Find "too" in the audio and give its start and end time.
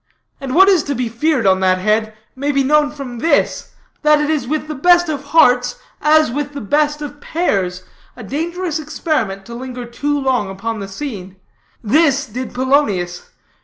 9.85-10.19